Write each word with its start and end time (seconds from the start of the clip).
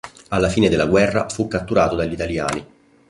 Alla 0.29 0.49
fine 0.49 0.67
della 0.67 0.87
guerra 0.87 1.29
fu 1.29 1.47
catturato 1.47 1.95
dagli 1.95 2.13
italiani. 2.13 2.65